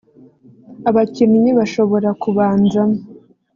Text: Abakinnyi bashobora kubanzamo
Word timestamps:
Abakinnyi 0.89 1.51
bashobora 1.59 2.09
kubanzamo 2.21 2.97